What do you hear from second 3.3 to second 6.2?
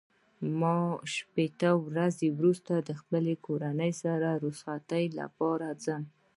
کورنۍ سره د رخصتۍ لپاره ځم.